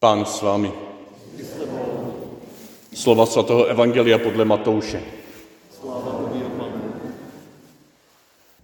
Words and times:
Pán 0.00 0.24
s 0.24 0.40
vámi. 0.42 0.72
Slova 2.94 3.26
svatého 3.26 3.64
Evangelia 3.64 4.18
podle 4.18 4.44
Matouše. 4.44 5.02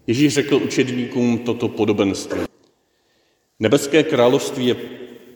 Ježíš 0.07 0.35
řekl 0.35 0.57
učedníkům 0.57 1.39
toto 1.39 1.69
podobenství. 1.69 2.41
Nebeské 3.61 4.03
království 4.03 4.67
je 4.67 4.75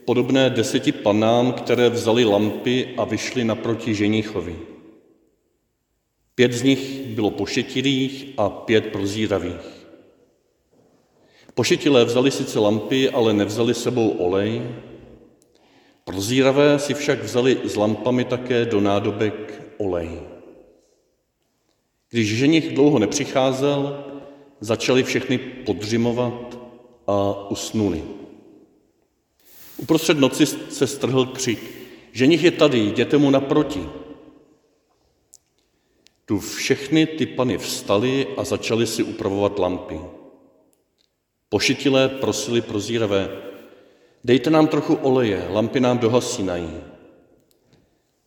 podobné 0.05 0.51
deseti 0.51 0.93
panám, 0.93 1.53
které 1.53 1.89
vzali 1.89 2.25
lampy 2.25 2.95
a 2.96 3.05
vyšly 3.05 3.45
naproti 3.45 3.95
ženichovi. 3.95 4.57
Pět 6.35 6.53
z 6.53 6.62
nich 6.62 7.07
bylo 7.07 7.30
pošetilých 7.30 8.27
a 8.37 8.48
pět 8.48 8.87
prozíravých. 8.87 9.87
Pošetilé 11.55 12.05
vzali 12.05 12.30
sice 12.30 12.59
lampy, 12.59 13.11
ale 13.11 13.32
nevzali 13.32 13.75
sebou 13.75 14.09
olej. 14.09 14.62
Prozíravé 16.11 16.79
si 16.79 16.95
však 16.95 17.22
vzali 17.22 17.70
s 17.70 17.77
lampami 17.78 18.24
také 18.24 18.66
do 18.66 18.80
nádobek 18.80 19.62
olej. 19.78 20.10
Když 22.10 22.37
ženich 22.38 22.74
dlouho 22.74 22.98
nepřicházel, 22.98 24.05
začali 24.60 25.02
všechny 25.02 25.38
podřimovat 25.38 26.59
a 27.06 27.51
usnuli. 27.51 28.02
Uprostřed 29.77 30.18
noci 30.18 30.46
se 30.46 30.87
strhl 30.87 31.27
křik. 31.27 31.62
Ženich 32.12 32.42
je 32.42 32.51
tady, 32.51 32.79
jděte 32.79 33.18
mu 33.18 33.30
naproti. 33.30 33.88
Tu 36.27 36.38
všechny 36.38 37.06
ty 37.06 37.27
pany 37.27 37.59
vstali 37.59 38.27
a 38.37 38.45
začali 38.45 38.87
si 38.87 39.02
upravovat 39.02 39.59
lampy. 39.59 40.01
Pošetilé 41.48 42.09
prosili 42.09 42.60
prozíravé, 42.60 43.29
dejte 44.24 44.51
nám 44.51 44.66
trochu 44.66 44.95
oleje, 44.95 45.47
lampy 45.51 45.80
nám 45.80 45.98
dohasínají. 45.98 46.70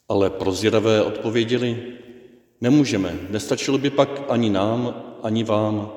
Ale 0.10 0.30
prozíravé 0.30 1.04
odpověděli, 1.04 1.84
nemůžeme, 2.62 3.20
nestačilo 3.30 3.78
by 3.78 3.90
pak 3.90 4.22
ani 4.30 4.50
nám, 4.50 5.04
ani 5.24 5.44
vám. 5.44 5.92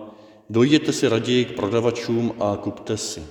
Dojděte 0.50 0.92
si 0.92 1.08
raději 1.08 1.44
k 1.44 1.56
prodavačům 1.56 2.34
a 2.40 2.56
kupte 2.56 2.96
si. 2.96 3.22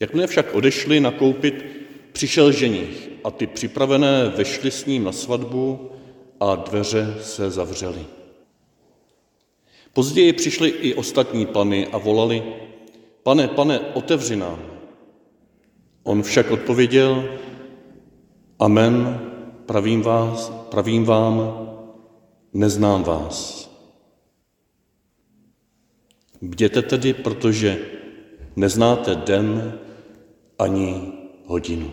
Jakmile 0.00 0.26
však 0.26 0.54
odešli 0.54 1.00
nakoupit, 1.00 1.64
přišel 2.12 2.52
ženich 2.52 3.10
a 3.24 3.30
ty 3.30 3.46
připravené 3.46 4.32
vešly 4.36 4.70
s 4.70 4.86
ním 4.86 5.04
na 5.04 5.12
svatbu 5.12 5.90
a 6.40 6.54
dveře 6.54 7.16
se 7.20 7.50
zavřely. 7.50 8.06
Později 9.92 10.32
přišli 10.32 10.68
i 10.68 10.94
ostatní 10.94 11.46
pany 11.46 11.86
a 11.86 11.98
volali, 11.98 12.42
pane, 13.22 13.48
pane, 13.48 13.80
otevři 13.80 14.36
nám. 14.36 14.73
On 16.04 16.22
však 16.22 16.50
odpověděl, 16.50 17.38
amen, 18.58 19.20
pravím, 19.66 20.02
vás, 20.02 20.52
pravím 20.70 21.04
vám, 21.04 21.36
neznám 22.52 23.02
vás. 23.02 23.64
Bděte 26.42 26.82
tedy, 26.82 27.14
protože 27.14 27.86
neznáte 28.56 29.14
den 29.14 29.78
ani 30.58 31.12
hodinu. 31.46 31.92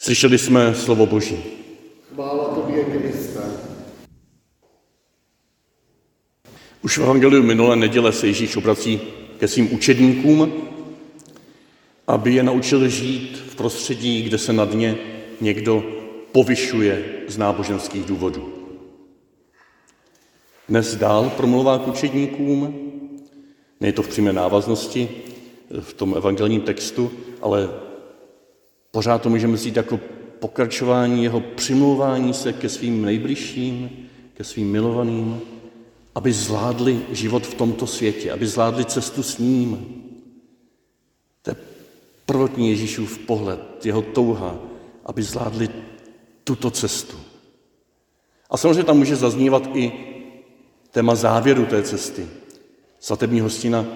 Slyšeli 0.00 0.38
jsme 0.38 0.74
slovo 0.74 1.06
Boží. 1.06 1.42
Chvála 2.14 2.44
tobě, 2.54 2.84
Kriste. 2.84 3.40
Už 6.82 6.98
v 6.98 7.02
Evangeliu 7.02 7.42
minulé 7.42 7.76
neděle 7.76 8.12
se 8.12 8.26
Ježíš 8.26 8.56
obrací 8.56 9.21
ke 9.42 9.48
svým 9.48 9.74
učedníkům, 9.74 10.52
aby 12.06 12.34
je 12.34 12.42
naučil 12.42 12.88
žít 12.88 13.42
v 13.46 13.54
prostředí, 13.54 14.22
kde 14.22 14.38
se 14.38 14.52
nad 14.52 14.74
ně 14.74 14.96
někdo 15.40 15.84
povyšuje 16.32 17.04
z 17.28 17.38
náboženských 17.38 18.04
důvodů. 18.04 18.52
Dnes 20.68 20.96
dál 20.96 21.30
promluvá 21.36 21.78
k 21.78 21.88
učedníkům, 21.88 22.74
není 23.80 23.92
to 23.92 24.02
v 24.02 24.08
přímé 24.08 24.32
návaznosti 24.32 25.08
v 25.80 25.94
tom 25.94 26.14
evangelním 26.16 26.60
textu, 26.60 27.10
ale 27.40 27.70
pořád 28.90 29.22
to 29.22 29.30
můžeme 29.30 29.54
vzít 29.54 29.76
jako 29.76 30.00
pokračování 30.38 31.22
jeho 31.22 31.40
přimlouvání 31.40 32.34
se 32.34 32.52
ke 32.52 32.68
svým 32.68 33.02
nejbližším, 33.02 33.90
ke 34.34 34.44
svým 34.44 34.70
milovaným, 34.70 35.40
aby 36.14 36.32
zvládli 36.32 37.02
život 37.10 37.46
v 37.46 37.54
tomto 37.54 37.86
světě, 37.86 38.32
aby 38.32 38.46
zvládli 38.46 38.84
cestu 38.84 39.22
s 39.22 39.38
ním. 39.38 39.86
To 41.42 41.50
je 41.50 41.56
prvotní 42.26 42.70
Ježíšův 42.70 43.18
pohled, 43.18 43.86
jeho 43.86 44.02
touha, 44.02 44.58
aby 45.06 45.22
zvládli 45.22 45.68
tuto 46.44 46.70
cestu. 46.70 47.16
A 48.50 48.56
samozřejmě 48.56 48.84
tam 48.84 48.98
může 48.98 49.16
zaznívat 49.16 49.68
i 49.74 49.92
téma 50.90 51.14
závěru 51.14 51.66
té 51.66 51.82
cesty. 51.82 52.26
Svatební 53.00 53.40
hostina 53.40 53.86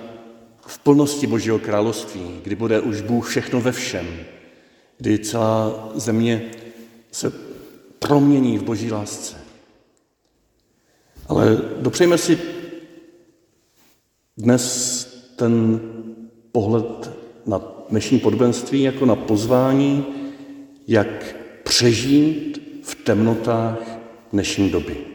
v 0.66 0.78
plnosti 0.78 1.26
Božího 1.26 1.58
království, 1.58 2.40
kdy 2.42 2.54
bude 2.54 2.80
už 2.80 3.00
Bůh 3.00 3.28
všechno 3.28 3.60
ve 3.60 3.72
všem, 3.72 4.06
kdy 4.98 5.18
celá 5.18 5.88
země 5.94 6.50
se 7.12 7.32
promění 7.98 8.58
v 8.58 8.62
Boží 8.62 8.92
lásce. 8.92 9.45
Ale 11.28 11.56
dopřejme 11.80 12.18
si 12.18 12.38
dnes 14.36 15.04
ten 15.36 15.80
pohled 16.52 17.10
na 17.46 17.58
dnešní 17.88 18.18
podobenství 18.18 18.82
jako 18.82 19.06
na 19.06 19.16
pozvání, 19.16 20.06
jak 20.86 21.36
přežít 21.64 22.82
v 22.82 22.94
temnotách 22.94 23.78
dnešní 24.32 24.70
doby. 24.70 25.06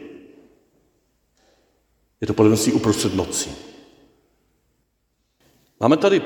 Je 2.20 2.26
to 2.26 2.34
podobenství 2.34 2.72
uprostřed 2.72 3.14
noci. 3.14 3.50
Máme 5.80 5.96
tady 5.96 6.22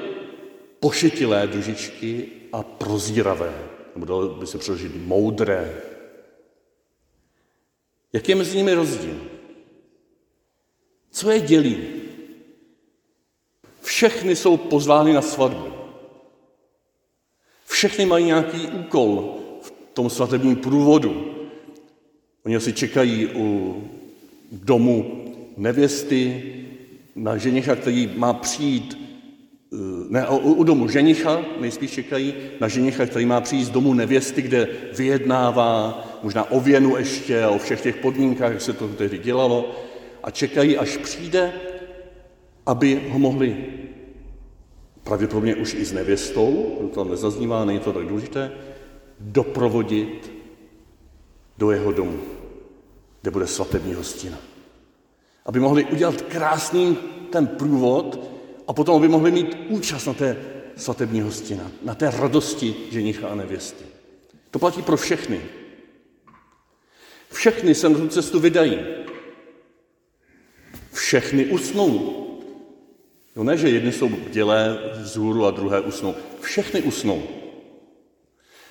pošetilé 0.81 1.47
dužičky 1.47 2.29
a 2.53 2.63
prozíravé, 2.63 3.55
nebo 3.95 4.07
dalo 4.07 4.29
by 4.29 4.47
se 4.47 4.59
přeložit 4.59 4.93
moudré. 5.07 5.83
Jaký 8.13 8.33
je 8.33 8.37
mezi 8.37 8.57
nimi 8.57 8.75
rozdíl? 8.75 9.36
Co 11.17 11.31
je 11.31 11.41
dělí? 11.41 11.77
Všechny 13.83 14.37
jsou 14.37 14.57
pozvány 14.57 15.13
na 15.13 15.23
svatbu. 15.23 15.73
Všechny 17.67 18.07
mají 18.07 18.25
nějaký 18.25 18.67
úkol 18.67 19.39
v 19.63 19.73
tom 19.93 20.11
svatebním 20.11 20.57
průvodu. 20.57 21.35
Oni 22.47 22.57
asi 22.57 22.73
čekají 22.73 23.27
u 23.35 23.83
domu 24.53 25.25
nevěsty 25.57 26.43
na 27.15 27.37
ženicha, 27.37 27.77
který 27.77 28.13
má 28.17 28.33
přijít, 28.33 28.99
ne, 30.09 30.29
u, 30.29 30.37
u 30.37 30.65
domu 30.65 30.89
ženicha 30.89 31.45
nejspíš 31.61 31.91
čekají, 31.91 32.35
na 32.61 32.69
ženicha, 32.69 33.07
který 33.07 33.27
má 33.27 33.41
přijít 33.41 33.65
z 33.65 33.71
domu 33.71 33.95
nevěsty, 33.95 34.43
kde 34.43 34.69
vyjednává 34.97 36.05
možná 36.23 36.51
o 36.51 36.61
věnu 36.61 36.97
ještě 36.97 37.47
o 37.47 37.59
všech 37.59 37.81
těch 37.81 37.97
podmínkách, 37.97 38.53
jak 38.53 38.61
se 38.61 38.73
to 38.73 38.89
tehdy 38.89 39.19
dělalo 39.19 39.86
a 40.27 40.31
čekají, 40.31 40.79
až 40.79 40.97
přijde, 40.97 41.53
aby 42.67 43.09
ho 43.11 43.19
mohli 43.19 43.57
pravděpodobně 45.03 45.55
už 45.55 45.75
i 45.75 45.85
s 45.85 45.93
nevěstou, 45.93 46.77
to 46.95 47.05
nezaznívá, 47.05 47.65
není 47.65 47.79
to 47.79 47.93
tak 47.93 48.07
důležité, 48.07 48.53
doprovodit 49.21 50.33
do 51.59 51.71
jeho 51.71 51.93
domu, 51.93 52.19
kde 53.23 53.31
bude 53.31 53.47
svatební 53.47 53.95
hostina. 53.95 54.39
Aby 55.47 55.61
mohli 55.61 55.85
udělat 55.85 56.23
krásný 56.23 56.99
ten 57.33 57.47
průvod 57.47 58.31
a 58.69 58.73
potom 58.73 58.97
aby 58.97 59.09
mohli 59.09 59.31
mít 59.31 59.57
účast 59.69 60.07
na 60.07 60.15
té 60.15 60.37
svatební 60.77 61.21
hostina, 61.21 61.71
na 61.83 61.95
té 61.95 62.11
radosti 62.11 62.75
ženicha 62.91 63.29
a 63.29 63.35
nevěsty. 63.35 63.85
To 64.51 64.59
platí 64.59 64.83
pro 64.83 64.97
všechny. 64.97 65.41
Všechny 67.33 67.75
se 67.75 67.89
na 67.89 67.99
tu 67.99 68.09
cestu 68.09 68.41
vydají 68.41 69.06
všechny 70.97 71.47
usnou. 71.47 72.13
No 73.37 73.45
ne, 73.45 73.57
že 73.57 73.69
jedny 73.69 73.93
jsou 73.93 74.09
dělé 74.31 74.79
vzhůru 74.93 75.45
a 75.45 75.51
druhé 75.51 75.81
usnou. 75.81 76.15
Všechny 76.41 76.83
usnou. 76.83 77.23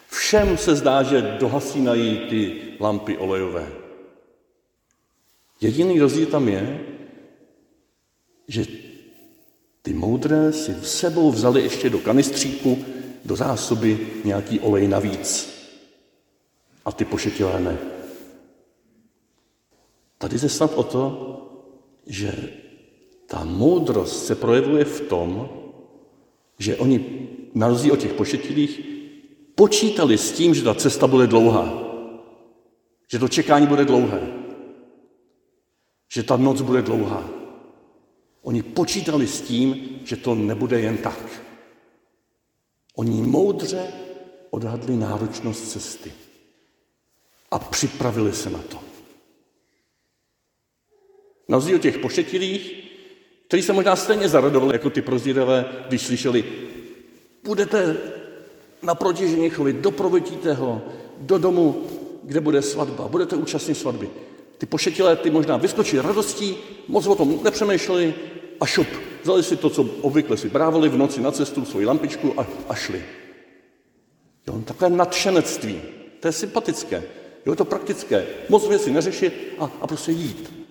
Všem 0.10 0.58
se 0.58 0.76
zdá, 0.76 1.04
že 1.04 1.22
dohasínají 1.22 2.18
ty 2.30 2.62
lampy 2.80 3.18
olejové. 3.18 3.72
Jediný 5.62 6.00
rozdíl 6.00 6.26
tam 6.26 6.50
je, 6.50 6.80
že 8.48 8.66
ty 9.82 9.94
moudré 9.94 10.54
si 10.54 10.74
v 10.74 10.88
sebou 10.88 11.32
vzali 11.32 11.62
ještě 11.62 11.90
do 11.90 12.00
kanistříku, 12.00 12.86
do 13.26 13.36
zásoby 13.36 14.08
nějaký 14.24 14.60
olej 14.60 14.88
navíc. 14.88 15.56
A 16.86 16.92
ty 16.92 17.06
pošetilé 17.06 17.60
ne. 17.60 17.78
Tady 20.18 20.40
se 20.40 20.50
snad 20.50 20.74
o 20.74 20.84
to, 20.84 21.02
že 22.06 22.50
ta 23.28 23.44
moudrost 23.44 24.26
se 24.26 24.36
projevuje 24.36 24.86
v 24.86 25.02
tom, 25.02 25.50
že 26.60 26.78
oni 26.78 27.28
na 27.54 27.68
rozdíl 27.68 27.94
od 27.94 28.00
těch 28.00 28.14
pošetilých, 28.14 28.82
počítali 29.56 30.18
s 30.18 30.32
tím, 30.32 30.54
že 30.54 30.64
ta 30.64 30.74
cesta 30.74 31.08
bude 31.08 31.28
dlouhá. 31.28 31.84
Že 33.08 33.20
to 33.20 33.28
čekání 33.28 33.68
bude 33.68 33.86
dlouhé. 33.86 34.22
Že 36.14 36.24
ta 36.24 36.38
noc 36.38 36.62
bude 36.62 36.82
dlouhá. 36.82 37.30
Oni 38.42 38.64
počítali 38.64 39.28
s 39.28 39.42
tím, 39.42 40.00
že 40.04 40.16
to 40.16 40.36
nebude 40.36 40.80
jen 40.82 40.98
tak. 40.98 41.42
Oni 42.96 43.22
moudře 43.22 43.88
odhadli 44.50 44.96
náročnost 44.96 45.72
cesty 45.72 46.12
a 47.52 47.60
připravili 47.60 48.34
se 48.34 48.50
na 48.50 48.60
to. 48.60 48.85
Na 51.48 51.58
rozdíl 51.58 51.80
těch 51.80 51.98
pošetilých, 51.98 52.86
kteří 53.48 53.64
se 53.64 53.74
možná 53.74 53.96
stejně 53.96 54.30
zaradovali 54.30 54.76
jako 54.76 54.90
ty 54.90 55.02
prozíravé, 55.02 55.66
když 55.88 56.02
slyšeli, 56.02 56.44
budete 57.44 57.98
naproti 58.82 59.30
ženichovi, 59.30 59.74
doprovodíte 59.74 60.54
ho 60.54 60.82
do 61.18 61.38
domu, 61.38 61.86
kde 62.24 62.40
bude 62.40 62.62
svatba, 62.62 63.08
budete 63.08 63.36
účastní 63.36 63.76
svatby. 63.76 64.10
Ty 64.58 64.66
pošetilé, 64.66 65.16
ty 65.16 65.30
možná 65.30 65.58
vyskočili 65.58 66.02
radostí, 66.02 66.58
moc 66.88 67.08
o 67.08 67.16
tom 67.16 67.40
nepřemýšleli 67.44 68.14
a 68.60 68.66
šup. 68.66 68.88
Vzali 69.24 69.44
si 69.44 69.56
to, 69.56 69.70
co 69.70 69.90
obvykle 70.02 70.38
si 70.38 70.50
brávali 70.50 70.90
v 70.90 70.98
noci 70.98 71.22
na 71.22 71.32
cestu, 71.32 71.66
svoji 71.66 71.86
lampičku 71.86 72.40
a, 72.40 72.48
a 72.70 72.76
šli. 72.76 73.04
Jo, 74.48 74.62
takové 74.66 74.90
nadšenectví, 74.90 75.82
to 76.20 76.28
je 76.28 76.32
sympatické, 76.32 77.04
jo, 77.46 77.52
je 77.52 77.56
to 77.56 77.66
praktické. 77.66 78.26
Moc 78.50 78.68
věci 78.68 78.92
neřešit 78.92 79.54
a, 79.60 79.72
a 79.82 79.88
prostě 79.88 80.12
jít. 80.12 80.65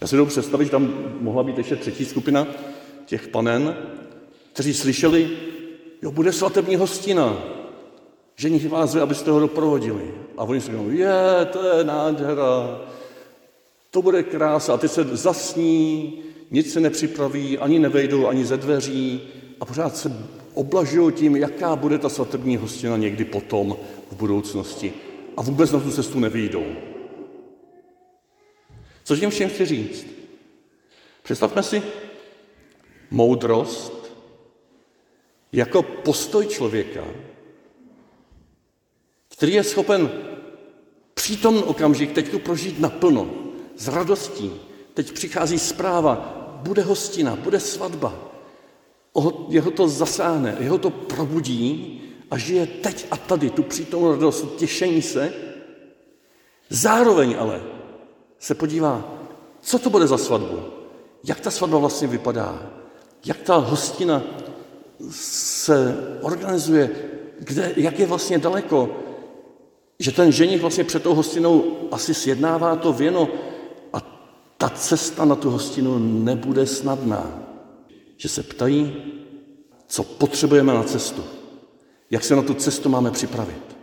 Já 0.00 0.06
si 0.06 0.16
dobře 0.16 0.40
představit, 0.40 0.64
že 0.64 0.70
tam 0.70 0.94
mohla 1.20 1.42
být 1.42 1.58
ještě 1.58 1.76
třetí 1.76 2.04
skupina 2.04 2.46
těch 3.06 3.28
panen, 3.28 3.76
kteří 4.52 4.74
slyšeli, 4.74 5.28
jo, 6.02 6.10
bude 6.10 6.32
svatební 6.32 6.76
hostina, 6.76 7.38
ženich 8.36 8.68
vás 8.68 8.90
zve, 8.90 9.00
abyste 9.00 9.30
ho 9.30 9.40
doprovodili. 9.40 10.14
A 10.36 10.44
oni 10.44 10.60
si 10.60 10.70
říkají, 10.70 10.98
je, 10.98 11.44
to 11.52 11.62
je 11.62 11.84
nádhera, 11.84 12.80
to 13.90 14.02
bude 14.02 14.22
krása. 14.22 14.74
A 14.74 14.76
ty 14.76 14.88
se 14.88 15.04
zasní, 15.04 16.18
nic 16.50 16.72
se 16.72 16.80
nepřipraví, 16.80 17.58
ani 17.58 17.78
nevejdou, 17.78 18.26
ani 18.26 18.44
ze 18.44 18.56
dveří 18.56 19.20
a 19.60 19.64
pořád 19.64 19.96
se 19.96 20.12
oblažují 20.54 21.12
tím, 21.12 21.36
jaká 21.36 21.76
bude 21.76 21.98
ta 21.98 22.08
svatební 22.08 22.56
hostina 22.56 22.96
někdy 22.96 23.24
potom 23.24 23.76
v 24.10 24.16
budoucnosti. 24.16 24.92
A 25.36 25.42
vůbec 25.42 25.72
na 25.72 25.80
tu 25.80 25.90
cestu 25.90 26.20
nevyjdou. 26.20 26.64
Co 29.04 29.16
tím 29.16 29.30
všem 29.30 29.48
chci 29.48 29.66
říct? 29.66 30.06
Představme 31.22 31.62
si 31.62 31.82
moudrost 33.10 34.12
jako 35.52 35.82
postoj 35.82 36.46
člověka, 36.46 37.04
který 39.28 39.52
je 39.52 39.64
schopen 39.64 40.10
přítomný 41.14 41.62
okamžik 41.62 42.12
teď 42.12 42.28
tu 42.28 42.38
prožít 42.38 42.80
naplno, 42.80 43.30
s 43.76 43.88
radostí. 43.88 44.52
Teď 44.94 45.12
přichází 45.12 45.58
zpráva, 45.58 46.16
bude 46.62 46.82
hostina, 46.82 47.36
bude 47.36 47.60
svatba. 47.60 48.32
Jeho 49.48 49.70
to 49.70 49.88
zasáhne, 49.88 50.56
jeho 50.60 50.78
to 50.78 50.90
probudí 50.90 52.00
a 52.30 52.38
žije 52.38 52.66
teď 52.66 53.06
a 53.10 53.16
tady 53.16 53.50
tu 53.50 53.62
přítomnou 53.62 54.10
radost, 54.10 54.56
těšení 54.56 55.02
se. 55.02 55.34
Zároveň 56.68 57.36
ale 57.38 57.62
podívá, 58.52 59.04
co 59.60 59.78
to 59.78 59.90
bude 59.90 60.06
za 60.06 60.18
svatbu, 60.18 60.60
jak 61.24 61.40
ta 61.40 61.50
svatba 61.50 61.78
vlastně 61.78 62.08
vypadá, 62.08 62.62
jak 63.24 63.40
ta 63.40 63.56
hostina 63.56 64.22
se 65.10 65.96
organizuje, 66.20 66.90
kde, 67.38 67.72
jak 67.76 67.98
je 67.98 68.06
vlastně 68.06 68.38
daleko, 68.38 68.96
že 69.98 70.12
ten 70.12 70.32
ženich 70.32 70.60
vlastně 70.60 70.84
před 70.84 71.02
tou 71.02 71.14
hostinou 71.14 71.64
asi 71.90 72.14
sjednává 72.14 72.76
to 72.76 72.92
věno 72.92 73.28
a 73.92 74.00
ta 74.58 74.68
cesta 74.68 75.24
na 75.24 75.34
tu 75.34 75.50
hostinu 75.50 75.98
nebude 75.98 76.66
snadná. 76.66 77.42
Že 78.16 78.28
se 78.28 78.42
ptají, 78.42 78.96
co 79.86 80.04
potřebujeme 80.04 80.74
na 80.74 80.82
cestu, 80.82 81.24
jak 82.10 82.24
se 82.24 82.36
na 82.36 82.42
tu 82.42 82.54
cestu 82.54 82.88
máme 82.88 83.10
připravit. 83.10 83.76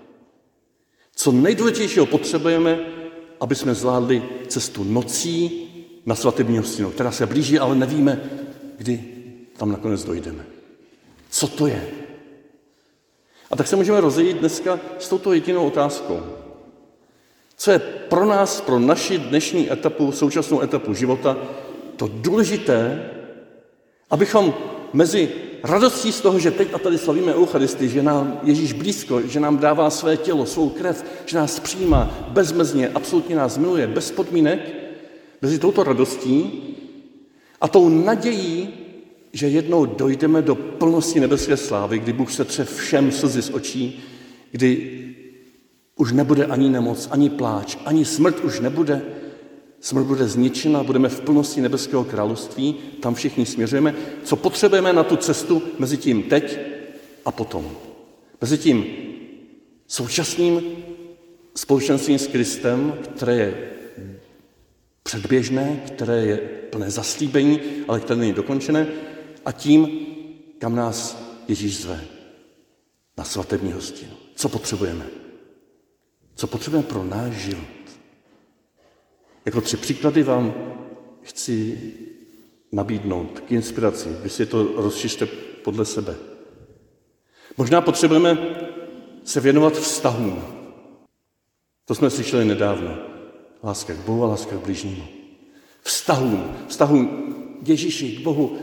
Co 1.15 1.31
nejdůležitějšího 1.31 2.05
potřebujeme, 2.05 3.00
aby 3.41 3.55
jsme 3.55 3.75
zvládli 3.75 4.23
cestu 4.47 4.83
nocí 4.83 5.67
na 6.05 6.15
svatební 6.15 6.57
hostinu, 6.57 6.91
která 6.91 7.11
se 7.11 7.25
blíží, 7.25 7.59
ale 7.59 7.75
nevíme, 7.75 8.21
kdy 8.77 9.03
tam 9.57 9.71
nakonec 9.71 10.03
dojdeme. 10.03 10.45
Co 11.29 11.47
to 11.47 11.67
je? 11.67 11.87
A 13.51 13.55
tak 13.55 13.67
se 13.67 13.75
můžeme 13.75 14.01
rozejít 14.01 14.37
dneska 14.37 14.79
s 14.99 15.09
touto 15.09 15.33
jedinou 15.33 15.67
otázkou. 15.67 16.21
Co 17.57 17.71
je 17.71 17.79
pro 17.79 18.25
nás, 18.25 18.61
pro 18.61 18.79
naši 18.79 19.17
dnešní 19.17 19.71
etapu, 19.71 20.11
současnou 20.11 20.61
etapu 20.61 20.93
života, 20.93 21.37
to 21.95 22.09
důležité, 22.13 23.09
abychom 24.09 24.53
mezi 24.93 25.29
radostí 25.63 26.11
z 26.11 26.21
toho, 26.21 26.39
že 26.39 26.51
teď 26.51 26.73
a 26.73 26.79
tady 26.79 26.97
slavíme 26.97 27.35
Eucharistii, 27.35 27.89
že 27.89 28.03
nám 28.03 28.39
Ježíš 28.43 28.73
blízko, 28.73 29.21
že 29.21 29.39
nám 29.39 29.57
dává 29.57 29.89
své 29.89 30.17
tělo, 30.17 30.45
svou 30.45 30.69
krev, 30.69 31.05
že 31.25 31.37
nás 31.37 31.59
přijímá 31.59 32.27
bezmezně, 32.29 32.89
absolutně 32.89 33.35
nás 33.35 33.57
miluje, 33.57 33.87
bez 33.87 34.11
podmínek, 34.11 34.59
mezi 35.41 35.59
touto 35.59 35.83
radostí 35.83 36.63
a 37.61 37.67
tou 37.67 37.89
nadějí, 37.89 38.69
že 39.33 39.47
jednou 39.47 39.85
dojdeme 39.85 40.41
do 40.41 40.55
plnosti 40.55 41.19
nebeské 41.19 41.57
slávy, 41.57 41.99
kdy 41.99 42.13
Bůh 42.13 42.31
se 42.31 42.45
tře 42.45 42.65
všem 42.65 43.11
slzy 43.11 43.41
z 43.41 43.49
očí, 43.49 44.03
kdy 44.51 44.97
už 45.95 46.11
nebude 46.11 46.45
ani 46.45 46.69
nemoc, 46.69 47.07
ani 47.11 47.29
pláč, 47.29 47.77
ani 47.85 48.05
smrt 48.05 48.39
už 48.39 48.59
nebude. 48.59 49.01
Smrt 49.81 50.05
bude 50.05 50.27
zničena, 50.27 50.83
budeme 50.83 51.09
v 51.09 51.21
plnosti 51.21 51.61
nebeského 51.61 52.03
království, 52.03 52.75
tam 52.99 53.15
všichni 53.15 53.45
směřujeme. 53.45 53.95
Co 54.23 54.35
potřebujeme 54.35 54.93
na 54.93 55.03
tu 55.03 55.15
cestu 55.15 55.61
mezi 55.79 55.97
tím 55.97 56.23
teď 56.23 56.59
a 57.25 57.31
potom? 57.31 57.71
Mezi 58.41 58.57
tím 58.57 58.85
současným 59.87 60.61
společenstvím 61.55 62.19
s 62.19 62.27
Kristem, 62.27 62.93
které 63.15 63.35
je 63.35 63.71
předběžné, 65.03 65.83
které 65.87 66.25
je 66.25 66.37
plné 66.69 66.91
zaslíbení, 66.91 67.59
ale 67.87 67.99
které 67.99 68.19
není 68.19 68.33
dokončené, 68.33 68.87
a 69.45 69.51
tím, 69.51 70.05
kam 70.59 70.75
nás 70.75 71.23
Ježíš 71.47 71.77
zve. 71.77 72.01
Na 73.17 73.23
svatební 73.23 73.71
hostinu. 73.71 74.11
Co 74.35 74.49
potřebujeme? 74.49 75.05
Co 76.35 76.47
potřebujeme 76.47 76.87
pro 76.87 77.03
náš 77.03 77.33
život? 77.33 77.80
Jako 79.45 79.61
tři 79.61 79.77
příklady 79.77 80.23
vám 80.23 80.53
chci 81.21 81.79
nabídnout 82.71 83.39
k 83.39 83.51
inspiraci. 83.51 84.09
Vy 84.09 84.29
si 84.29 84.45
to 84.45 84.63
rozšiřte 84.75 85.25
podle 85.63 85.85
sebe. 85.85 86.15
Možná 87.57 87.81
potřebujeme 87.81 88.37
se 89.23 89.39
věnovat 89.39 89.73
vztahům. 89.73 90.43
To 91.85 91.95
jsme 91.95 92.09
slyšeli 92.09 92.45
nedávno. 92.45 92.97
Láska 93.63 93.93
k 93.93 94.05
Bohu 94.05 94.23
a 94.23 94.27
láska 94.27 94.55
k 94.55 94.65
blížnímu. 94.65 95.03
Vztahům. 95.81 96.55
Vztahům 96.67 97.27
Ježíši, 97.65 98.15
k 98.15 98.19
Bohu, 98.21 98.57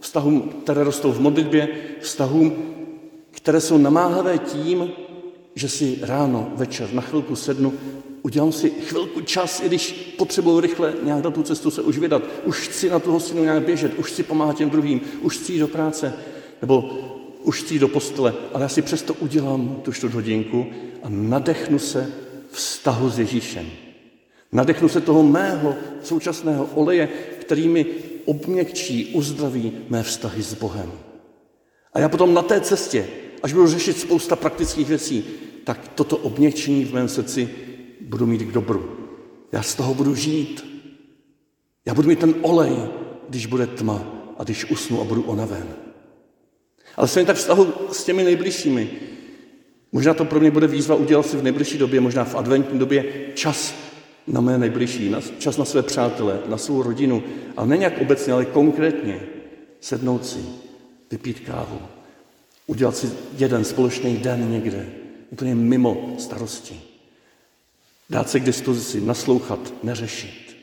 vztahům, 0.00 0.42
které 0.42 0.84
rostou 0.84 1.12
v 1.12 1.20
modlitbě, 1.20 1.68
vztahům, 2.00 2.56
které 3.30 3.60
jsou 3.60 3.78
namáhavé 3.78 4.38
tím, 4.38 4.90
že 5.54 5.68
si 5.68 5.98
ráno, 6.02 6.52
večer, 6.54 6.92
na 6.92 7.02
chvilku 7.02 7.36
sednu, 7.36 7.74
udělám 8.22 8.52
si 8.52 8.70
chvilku 8.70 9.20
čas, 9.20 9.60
i 9.60 9.66
když 9.66 10.14
potřebuji 10.18 10.60
rychle 10.60 10.94
nějak 11.02 11.24
na 11.24 11.30
tu 11.30 11.42
cestu 11.42 11.70
se 11.70 11.82
už 11.82 11.98
vydat, 11.98 12.22
už 12.44 12.68
chci 12.68 12.90
na 12.90 12.98
tu 12.98 13.12
hostinu 13.12 13.42
nějak 13.42 13.62
běžet, 13.62 13.98
už 13.98 14.10
chci 14.10 14.22
pomáhat 14.22 14.56
těm 14.56 14.70
druhým, 14.70 15.00
už 15.20 15.36
chci 15.36 15.52
jít 15.52 15.58
do 15.58 15.68
práce, 15.68 16.12
nebo 16.60 16.90
už 17.42 17.62
chci 17.62 17.74
jít 17.74 17.78
do 17.78 17.88
postele, 17.88 18.34
ale 18.52 18.62
já 18.62 18.68
si 18.68 18.82
přesto 18.82 19.14
udělám 19.14 19.80
tu 19.82 19.92
čtvrt 19.92 20.14
hodinku 20.14 20.66
a 21.02 21.06
nadechnu 21.08 21.78
se 21.78 22.12
vztahu 22.50 23.10
s 23.10 23.18
Ježíšem. 23.18 23.66
Nadechnu 24.52 24.88
se 24.88 25.00
toho 25.00 25.22
mého 25.22 25.74
současného 26.02 26.68
oleje, 26.74 27.08
který 27.40 27.68
mi 27.68 27.86
obměkčí, 28.24 29.10
uzdraví 29.14 29.72
mé 29.88 30.02
vztahy 30.02 30.42
s 30.42 30.54
Bohem. 30.54 30.92
A 31.92 32.00
já 32.00 32.08
potom 32.08 32.34
na 32.34 32.42
té 32.42 32.60
cestě, 32.60 33.08
až 33.42 33.52
budu 33.52 33.66
řešit 33.66 33.98
spousta 33.98 34.36
praktických 34.36 34.88
věcí, 34.88 35.24
tak 35.64 35.88
toto 35.94 36.16
obměkčení 36.16 36.84
v 36.84 36.94
mém 36.94 37.08
srdci 37.08 37.48
budu 38.00 38.26
mít 38.26 38.42
k 38.42 38.52
dobru. 38.52 38.96
Já 39.52 39.62
z 39.62 39.74
toho 39.74 39.94
budu 39.94 40.14
žít. 40.14 40.64
Já 41.86 41.94
budu 41.94 42.08
mít 42.08 42.18
ten 42.18 42.34
olej, 42.42 42.76
když 43.28 43.46
bude 43.46 43.66
tma 43.66 44.04
a 44.38 44.44
když 44.44 44.70
usnu 44.70 45.00
a 45.00 45.04
budu 45.04 45.22
onaven. 45.22 45.66
Ale 46.96 47.08
stejně 47.08 47.26
tak 47.26 47.36
vztahu 47.36 47.72
s 47.92 48.04
těmi 48.04 48.24
nejbližšími. 48.24 48.90
Možná 49.92 50.14
to 50.14 50.24
pro 50.24 50.40
mě 50.40 50.50
bude 50.50 50.66
výzva 50.66 50.94
udělat 50.94 51.26
si 51.26 51.36
v 51.36 51.42
nejbližší 51.42 51.78
době, 51.78 52.00
možná 52.00 52.24
v 52.24 52.34
adventní 52.34 52.78
době, 52.78 53.04
čas 53.34 53.74
na 54.26 54.40
mé 54.40 54.58
nejbližší, 54.58 55.08
na, 55.08 55.20
čas 55.38 55.56
na 55.56 55.64
své 55.64 55.82
přátele, 55.82 56.40
na 56.46 56.56
svou 56.56 56.82
rodinu, 56.82 57.22
ale 57.56 57.66
ne 57.68 57.76
nějak 57.76 58.00
obecně, 58.00 58.32
ale 58.32 58.44
konkrétně 58.44 59.20
sednout 59.80 60.26
si, 60.26 60.38
vypít 61.10 61.40
kávu, 61.40 61.78
Udělat 62.70 62.96
si 62.96 63.10
jeden 63.38 63.64
společný 63.64 64.16
den 64.16 64.52
někde, 64.52 64.86
úplně 65.30 65.54
mimo 65.54 66.14
starosti. 66.18 66.80
Dát 68.10 68.30
se 68.30 68.40
k 68.40 68.44
dispozici, 68.44 69.00
naslouchat, 69.00 69.74
neřešit. 69.82 70.56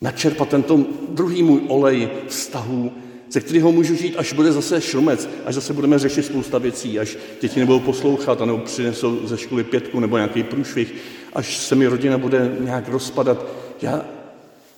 Načerpat 0.00 0.48
tento 0.48 0.86
druhý 1.08 1.42
můj 1.42 1.60
olej 1.68 2.08
vztahů, 2.28 2.92
ze 3.30 3.40
kterého 3.40 3.72
můžu 3.72 3.94
žít, 3.94 4.16
až 4.16 4.32
bude 4.32 4.52
zase 4.52 4.80
šrumec, 4.80 5.28
až 5.44 5.54
zase 5.54 5.72
budeme 5.72 5.98
řešit 5.98 6.22
spousta 6.22 6.58
věcí, 6.58 6.98
až 6.98 7.16
děti 7.40 7.60
nebudou 7.60 7.80
poslouchat, 7.80 8.40
nebo 8.40 8.58
přinesou 8.58 9.26
ze 9.26 9.38
školy 9.38 9.64
pětku 9.64 10.00
nebo 10.00 10.16
nějaký 10.16 10.42
průšvih, 10.42 10.94
až 11.32 11.56
se 11.56 11.74
mi 11.74 11.86
rodina 11.86 12.18
bude 12.18 12.56
nějak 12.60 12.88
rozpadat. 12.88 13.46
Já 13.82 14.04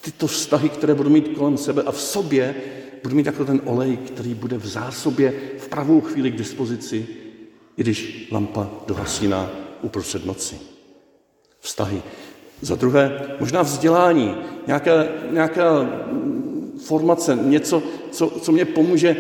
tyto 0.01 0.27
vztahy, 0.27 0.69
které 0.69 0.95
budu 0.95 1.11
mít 1.11 1.29
kolem 1.29 1.57
sebe 1.57 1.83
a 1.83 1.93
v 1.93 2.01
sobě, 2.01 2.55
budu 3.03 3.17
mít 3.17 3.27
jako 3.27 3.45
ten 3.45 3.61
olej, 3.65 3.97
který 3.97 4.35
bude 4.35 4.59
v 4.59 4.67
zásobě 4.67 5.35
v 5.59 5.69
pravou 5.69 6.01
chvíli 6.01 6.31
k 6.31 6.39
dispozici, 6.39 7.07
i 7.77 7.83
když 7.83 8.29
lampa 8.31 8.71
dohasí 8.87 9.29
na 9.29 9.51
uprostřed 9.83 10.27
noci. 10.27 10.74
Vztahy. 11.65 12.03
Za 12.61 12.75
druhé, 12.75 13.21
možná 13.41 13.63
vzdělání, 13.63 14.35
nějaká, 14.67 15.05
nějaká 15.31 15.91
formace, 16.85 17.39
něco, 17.43 17.83
co, 18.11 18.31
co 18.31 18.53
mě 18.53 18.65
pomůže 18.65 19.17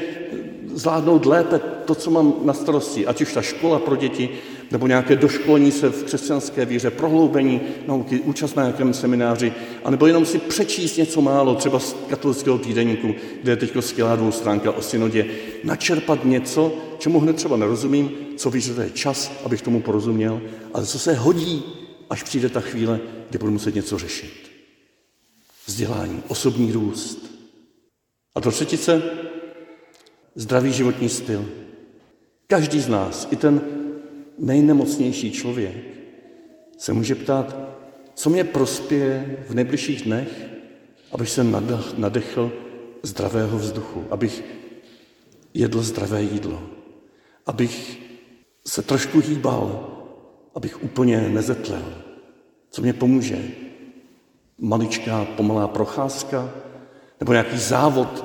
zvládnout 0.75 1.27
lépe 1.27 1.61
to, 1.85 1.95
co 1.95 2.11
mám 2.11 2.35
na 2.45 2.53
starosti, 2.53 3.07
ať 3.07 3.21
už 3.21 3.33
ta 3.33 3.43
škola 3.43 3.79
pro 3.79 3.97
děti, 3.97 4.29
nebo 4.71 4.87
nějaké 4.87 5.17
doškolení 5.17 5.73
se 5.73 5.89
v 5.89 6.05
křesťanské 6.05 6.65
víře, 6.65 6.91
prohloubení 6.91 7.61
nauky, 7.87 8.21
účast 8.21 8.57
na 8.57 8.63
nějakém 8.63 8.95
semináři, 8.95 9.53
anebo 9.85 10.07
jenom 10.07 10.27
si 10.27 10.39
přečíst 10.39 10.97
něco 10.97 11.21
málo, 11.21 11.55
třeba 11.55 11.79
z 11.79 11.97
katolického 12.09 12.59
týdenníku, 12.59 13.15
kde 13.43 13.53
je 13.53 13.57
teď 13.57 13.73
skvělá 13.81 14.17
dvoustránka 14.17 14.73
o 14.73 14.83
synodě, 14.83 15.27
načerpat 15.65 16.25
něco, 16.25 16.73
čemu 16.99 17.21
hned 17.21 17.37
třeba 17.37 17.57
nerozumím, 17.57 18.11
co 18.37 18.51
vyžaduje 18.51 18.91
čas, 18.91 19.33
abych 19.45 19.63
tomu 19.63 19.81
porozuměl, 19.81 20.41
ale 20.75 20.87
co 20.87 20.99
se 20.99 21.15
hodí, 21.15 21.84
až 22.14 22.23
přijde 22.23 22.49
ta 22.49 22.61
chvíle, 22.61 23.00
kdy 23.30 23.38
budu 23.38 23.52
muset 23.52 23.75
něco 23.75 23.99
řešit. 23.99 24.50
Vzdělání, 25.66 26.23
osobní 26.28 26.73
růst. 26.73 27.30
A 28.35 28.40
do 28.40 28.50
třetice 28.50 29.02
zdravý 30.35 30.73
životní 30.73 31.09
styl. 31.09 31.49
Každý 32.47 32.80
z 32.80 32.88
nás, 32.88 33.28
i 33.30 33.37
ten 33.37 33.61
nejnemocnější 34.38 35.33
člověk, 35.33 35.76
se 36.78 36.92
může 36.92 37.14
ptát, 37.14 37.56
co 38.14 38.30
mě 38.30 38.44
prospěje 38.44 39.44
v 39.49 39.54
nejbližších 39.54 40.02
dnech, 40.02 40.47
abych 41.12 41.30
se 41.30 41.44
nadechl 41.97 42.52
zdravého 43.02 43.59
vzduchu, 43.59 44.06
abych 44.11 44.44
jedl 45.54 45.83
zdravé 45.83 46.23
jídlo, 46.23 46.62
abych 47.47 48.00
se 48.66 48.83
trošku 48.83 49.21
hýbal, 49.21 49.90
abych 50.54 50.83
úplně 50.83 51.21
nezetlel. 51.21 52.04
Co 52.75 52.83
mě 52.83 52.93
pomůže? 52.93 53.38
Maličká, 54.59 55.25
pomalá 55.25 55.69
procházka, 55.69 56.50
nebo 57.21 57.33
nějaký 57.33 57.59
závod, 57.59 58.25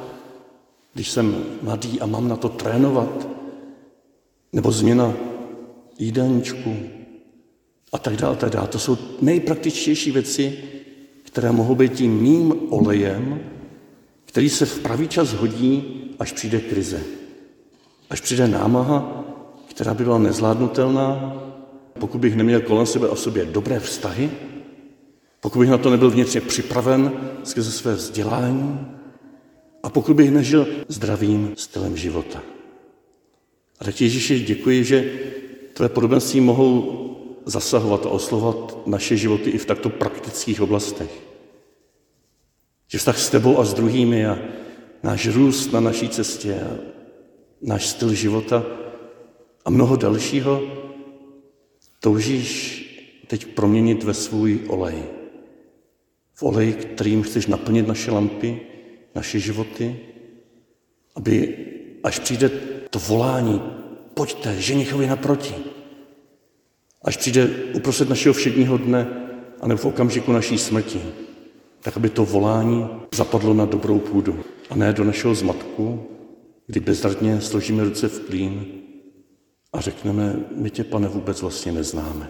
když 0.93 1.09
jsem 1.09 1.43
mladý 1.61 2.01
a 2.01 2.05
mám 2.05 2.27
na 2.27 2.35
to 2.35 2.49
trénovat, 2.49 3.27
nebo 4.53 4.71
změna 4.71 5.13
jídelníčku 5.99 6.75
a 7.93 7.97
tak 7.97 8.15
dále, 8.15 8.35
tak 8.35 8.49
dále. 8.49 8.67
To 8.67 8.79
jsou 8.79 8.97
nejpraktičtější 9.21 10.11
věci, 10.11 10.57
které 11.23 11.51
mohou 11.51 11.75
být 11.75 11.93
tím 11.93 12.21
mým 12.21 12.53
olejem, 12.69 13.39
který 14.25 14.49
se 14.49 14.65
v 14.65 14.79
pravý 14.79 15.07
čas 15.07 15.33
hodí, 15.33 15.83
až 16.19 16.31
přijde 16.31 16.59
krize. 16.59 17.03
Až 18.09 18.21
přijde 18.21 18.47
námaha, 18.47 19.23
která 19.69 19.93
by 19.93 20.03
byla 20.03 20.17
nezvládnutelná, 20.17 21.39
pokud 21.99 22.21
bych 22.21 22.35
neměl 22.35 22.61
kolem 22.61 22.85
sebe 22.85 23.07
a 23.07 23.15
sobě 23.15 23.45
dobré 23.45 23.79
vztahy, 23.79 24.31
pokud 25.39 25.59
bych 25.59 25.69
na 25.69 25.77
to 25.77 25.89
nebyl 25.89 26.09
vnitřně 26.11 26.41
připraven 26.41 27.11
skrze 27.43 27.71
své 27.71 27.93
vzdělání 27.93 28.87
a 29.83 29.89
pokud 29.89 30.15
bych 30.15 30.31
nežil 30.31 30.67
zdravým 30.87 31.53
stylem 31.57 31.97
života. 31.97 32.41
A 33.79 33.83
tak 33.83 34.01
Ježíši 34.01 34.39
děkuji, 34.39 34.83
že 34.83 35.13
tvé 35.73 35.89
podobenství 35.89 36.41
mohou 36.41 37.05
zasahovat 37.45 38.05
a 38.05 38.09
oslovovat 38.09 38.87
naše 38.87 39.17
životy 39.17 39.49
i 39.49 39.57
v 39.57 39.65
takto 39.65 39.89
praktických 39.89 40.61
oblastech. 40.61 41.11
Že 42.87 42.97
vztah 42.97 43.19
s 43.19 43.29
tebou 43.29 43.59
a 43.59 43.65
s 43.65 43.73
druhými 43.73 44.27
a 44.27 44.37
náš 45.03 45.27
růst 45.27 45.73
na 45.73 45.79
naší 45.79 46.09
cestě 46.09 46.61
a 46.61 46.77
náš 47.61 47.87
styl 47.87 48.13
života 48.13 48.65
a 49.65 49.69
mnoho 49.69 49.95
dalšího 49.95 50.78
toužíš 51.99 52.79
teď 53.27 53.45
proměnit 53.45 54.03
ve 54.03 54.13
svůj 54.13 54.59
olej. 54.67 54.95
V 56.33 56.43
olej, 56.43 56.73
kterým 56.73 57.23
chceš 57.23 57.47
naplnit 57.47 57.87
naše 57.87 58.11
lampy, 58.11 58.61
naše 59.15 59.39
životy, 59.39 59.99
aby 61.15 61.57
až 62.03 62.19
přijde 62.19 62.49
to 62.89 62.99
volání, 62.99 63.61
pojďte, 64.13 64.61
ženichovi 64.61 65.07
naproti. 65.07 65.55
Až 67.01 67.17
přijde 67.17 67.49
uprostřed 67.73 68.09
našeho 68.09 68.33
všedního 68.33 68.77
dne, 68.77 69.07
anebo 69.61 69.81
v 69.81 69.85
okamžiku 69.85 70.31
naší 70.31 70.57
smrti, 70.57 71.01
tak 71.81 71.97
aby 71.97 72.09
to 72.09 72.25
volání 72.25 72.87
zapadlo 73.13 73.53
na 73.53 73.65
dobrou 73.65 73.99
půdu 73.99 74.39
a 74.69 74.75
ne 74.75 74.93
do 74.93 75.03
našeho 75.03 75.35
zmatku, 75.35 76.05
kdy 76.67 76.79
bezradně 76.79 77.41
složíme 77.41 77.83
ruce 77.83 78.07
v 78.07 78.19
klín 78.19 78.65
a 79.73 79.81
řekneme, 79.81 80.35
my 80.55 80.69
tě, 80.69 80.83
pane, 80.83 81.07
vůbec 81.07 81.41
vlastně 81.41 81.71
neznáme. 81.71 82.29